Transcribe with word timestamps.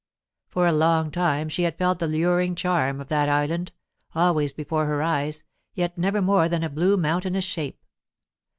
For 0.49 0.65
a 0.65 0.73
long 0.73 1.11
time 1.11 1.47
she 1.47 1.61
had 1.61 1.77
felt 1.77 1.99
the 1.99 2.07
luring 2.07 2.55
charm 2.55 2.99
of 2.99 3.07
that 3.09 3.29
island, 3.29 3.71
always 4.15 4.51
before 4.51 4.87
her 4.87 5.03
eyes, 5.03 5.43
yet 5.75 5.95
never 5.95 6.23
more 6.23 6.49
than 6.49 6.63
a 6.63 6.71
blue 6.71 6.97
mountainous 6.97 7.45
shape. 7.45 7.85